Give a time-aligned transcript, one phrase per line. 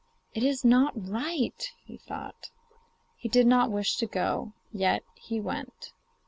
[0.33, 2.49] It is not right,' he thought.
[3.17, 5.93] He did not wish to go, yet he went.